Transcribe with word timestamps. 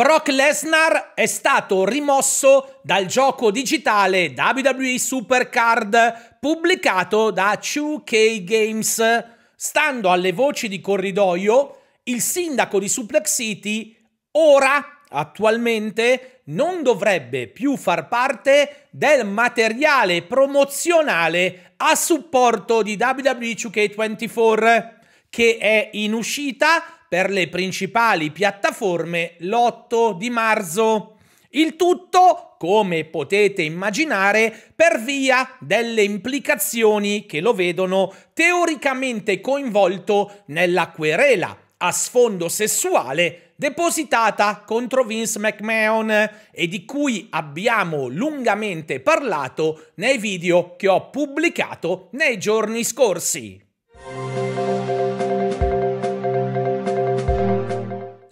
Brock 0.00 0.28
Lesnar 0.28 1.12
è 1.12 1.26
stato 1.26 1.84
rimosso 1.84 2.80
dal 2.82 3.04
gioco 3.04 3.50
digitale 3.50 4.32
WWE 4.34 4.98
Supercard 4.98 6.38
pubblicato 6.40 7.30
da 7.30 7.52
2K 7.60 8.42
Games. 8.42 9.24
Stando 9.54 10.10
alle 10.10 10.32
voci 10.32 10.68
di 10.68 10.80
corridoio, 10.80 11.80
il 12.04 12.22
sindaco 12.22 12.78
di 12.78 12.88
Suplex 12.88 13.34
City 13.34 13.94
ora, 14.30 15.02
attualmente, 15.10 16.44
non 16.44 16.82
dovrebbe 16.82 17.48
più 17.48 17.76
far 17.76 18.08
parte 18.08 18.86
del 18.88 19.26
materiale 19.26 20.22
promozionale 20.22 21.74
a 21.76 21.94
supporto 21.94 22.80
di 22.80 22.96
WWE 22.98 23.52
2K24, 23.52 24.92
che 25.28 25.58
è 25.60 25.90
in 25.92 26.14
uscita 26.14 26.99
per 27.10 27.28
le 27.28 27.48
principali 27.48 28.30
piattaforme 28.30 29.34
l'8 29.38 30.16
di 30.16 30.30
marzo. 30.30 31.16
Il 31.48 31.74
tutto, 31.74 32.54
come 32.56 33.04
potete 33.04 33.62
immaginare, 33.62 34.72
per 34.76 35.00
via 35.00 35.56
delle 35.58 36.04
implicazioni 36.04 37.26
che 37.26 37.40
lo 37.40 37.52
vedono 37.52 38.14
teoricamente 38.32 39.40
coinvolto 39.40 40.42
nella 40.46 40.90
querela 40.90 41.58
a 41.78 41.90
sfondo 41.90 42.48
sessuale 42.48 43.54
depositata 43.56 44.62
contro 44.64 45.02
Vince 45.02 45.40
McMahon 45.40 46.30
e 46.52 46.68
di 46.68 46.84
cui 46.84 47.26
abbiamo 47.30 48.06
lungamente 48.06 49.00
parlato 49.00 49.88
nei 49.96 50.18
video 50.18 50.76
che 50.76 50.86
ho 50.86 51.10
pubblicato 51.10 52.10
nei 52.12 52.38
giorni 52.38 52.84
scorsi. 52.84 53.69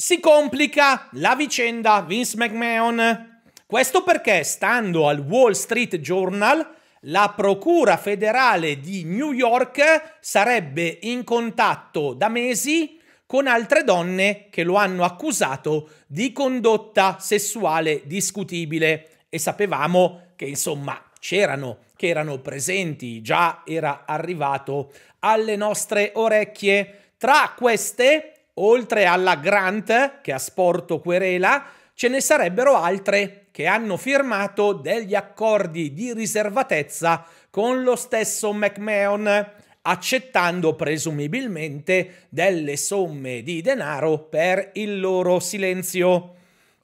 Si 0.09 0.21
complica 0.21 1.07
la 1.13 1.37
vicenda 1.37 2.01
Vince 2.01 2.39
McMahon. 2.39 3.43
Questo 3.67 4.03
perché, 4.03 4.43
stando 4.43 5.07
al 5.07 5.19
Wall 5.19 5.53
Street 5.53 5.99
Journal, 5.99 6.67
la 7.01 7.35
Procura 7.37 7.99
federale 7.99 8.81
di 8.81 9.05
New 9.05 9.33
York 9.33 10.17
sarebbe 10.21 11.01
in 11.03 11.25
contatto 11.25 12.15
da 12.15 12.31
mesi 12.31 12.99
con 13.27 13.47
altre 13.47 13.85
donne 13.85 14.47
che 14.49 14.65
lo 14.65 14.77
hanno 14.77 15.05
accusato 15.05 15.91
di 16.07 16.33
condotta 16.33 17.19
sessuale 17.21 18.01
discutibile 18.07 19.27
e 19.29 19.39
sapevamo 19.39 20.29
che 20.37 20.47
insomma 20.47 20.99
c'erano, 21.21 21.81
che 21.97 22.07
erano 22.07 22.39
presenti, 22.39 23.21
già 23.21 23.61
era 23.67 24.05
arrivato 24.07 24.91
alle 25.19 25.57
nostre 25.57 26.13
orecchie. 26.15 27.11
Tra 27.19 27.53
queste 27.55 28.38
oltre 28.59 29.07
alla 29.07 29.37
Grant, 29.37 30.21
che 30.21 30.33
ha 30.33 30.39
sporto 30.39 31.01
querela, 31.01 31.65
ce 31.95 32.09
ne 32.09 32.21
sarebbero 32.21 32.77
altre 32.77 33.47
che 33.51 33.67
hanno 33.67 33.97
firmato 33.97 34.73
degli 34.73 35.15
accordi 35.15 35.93
di 35.93 36.13
riservatezza 36.13 37.25
con 37.51 37.83
lo 37.83 37.97
stesso 37.97 38.53
McMahon, 38.53 39.53
accettando 39.83 40.75
presumibilmente 40.75 42.27
delle 42.29 42.77
somme 42.77 43.43
di 43.43 43.61
denaro 43.63 44.19
per 44.19 44.71
il 44.75 45.01
loro 45.01 45.41
silenzio. 45.41 46.35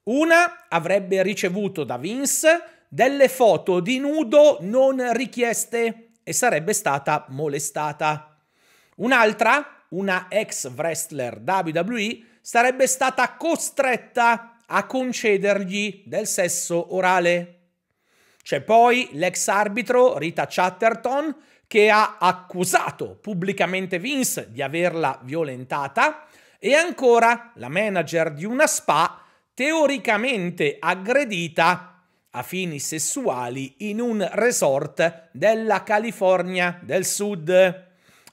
Una 0.05 0.67
avrebbe 0.69 1.23
ricevuto 1.23 1.85
da 1.85 1.97
Vince 1.97 2.63
delle 2.89 3.29
foto 3.29 3.81
di 3.81 3.99
nudo 3.99 4.59
non 4.61 5.13
richieste 5.13 6.09
e 6.23 6.33
sarebbe 6.33 6.73
stata 6.73 7.27
molestata. 7.29 8.37
Un'altra 8.97 9.84
una 9.95 10.27
ex 10.29 10.71
wrestler 10.75 11.41
WWE 11.45 12.25
sarebbe 12.41 12.87
stata 12.87 13.35
costretta 13.35 14.59
a 14.67 14.87
concedergli 14.87 16.03
del 16.07 16.27
sesso 16.27 16.95
orale. 16.95 17.61
C'è 18.43 18.61
poi 18.61 19.09
l'ex 19.13 19.49
arbitro 19.49 20.19
Rita 20.19 20.47
Chatterton 20.49 21.35
che 21.67 21.91
ha 21.91 22.19
accusato 22.19 23.17
pubblicamente 23.21 23.99
Vince 23.99 24.51
di 24.51 24.61
averla 24.61 25.19
violentata 25.23 26.27
e 26.59 26.75
ancora 26.75 27.53
la 27.57 27.69
manager 27.69 28.33
di 28.33 28.45
una 28.45 28.67
spa 28.67 29.23
teoricamente 29.55 30.77
aggredita 30.79 32.03
a 32.31 32.43
fini 32.43 32.79
sessuali 32.81 33.75
in 33.79 34.01
un 34.01 34.27
resort 34.33 35.29
della 35.33 35.83
California 35.83 36.79
del 36.83 37.07
Sud. 37.07 37.49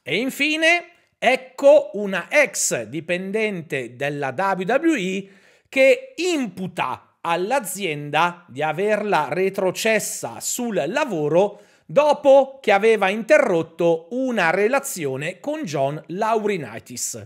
E 0.04 0.18
infine 0.18 0.86
Ecco 1.24 1.92
una 1.94 2.32
ex 2.32 2.86
dipendente 2.86 3.96
della 3.96 4.34
WWE 4.36 5.28
che 5.70 6.16
imputa 6.16 7.18
all'azienda 7.22 8.44
di 8.48 8.64
averla 8.64 9.28
retrocessa 9.30 10.40
sul 10.40 10.84
lavoro 10.88 11.62
dopo 11.86 12.58
che 12.59 12.72
aveva 12.72 13.09
interrotto 13.09 14.08
una 14.14 14.50
relazione 14.50 15.40
con 15.40 15.62
John 15.62 16.02
Laurinaitis. 16.08 17.24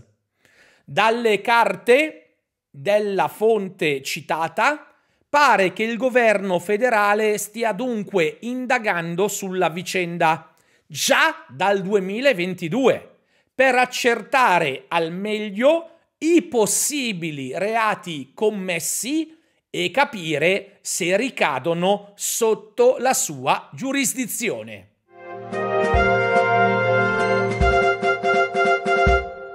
Dalle 0.84 1.40
carte 1.40 2.34
della 2.68 3.28
fonte 3.28 4.02
citata 4.02 4.92
pare 5.26 5.72
che 5.72 5.84
il 5.84 5.96
governo 5.96 6.58
federale 6.58 7.38
stia 7.38 7.72
dunque 7.72 8.36
indagando 8.40 9.26
sulla 9.26 9.70
vicenda 9.70 10.52
già 10.86 11.46
dal 11.48 11.80
2022 11.80 13.14
per 13.56 13.74
accertare 13.74 14.84
al 14.88 15.10
meglio 15.12 15.90
i 16.18 16.42
possibili 16.42 17.52
reati 17.56 18.32
commessi 18.34 19.34
e 19.70 19.90
capire 19.90 20.78
se 20.82 21.16
ricadono 21.16 22.12
sotto 22.16 22.96
la 22.98 23.14
sua 23.14 23.70
giurisdizione. 23.72 24.95